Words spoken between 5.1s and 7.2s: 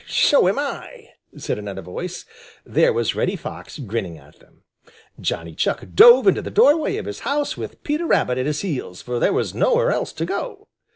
Johnny Chuck dove into the doorway of his